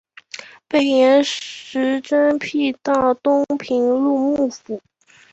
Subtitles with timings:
[0.67, 4.81] 被严实征辟到东平路幕府。